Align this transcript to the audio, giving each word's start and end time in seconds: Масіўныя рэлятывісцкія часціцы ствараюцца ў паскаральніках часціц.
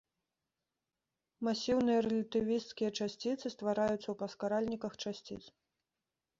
Масіўныя 1.47 1.99
рэлятывісцкія 2.07 2.89
часціцы 2.97 3.45
ствараюцца 3.57 3.99
ў 4.11 4.15
паскаральніках 4.25 4.93
часціц. 5.03 5.43